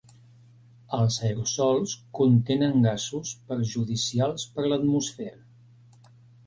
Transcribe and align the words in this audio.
Els 0.99 1.17
aerosols 1.27 1.93
contenen 2.21 2.89
gasos 2.89 3.37
perjudicials 3.53 4.51
per 4.57 4.69
l'atmosfera. 4.71 6.13